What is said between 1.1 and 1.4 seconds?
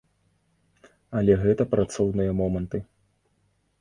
Але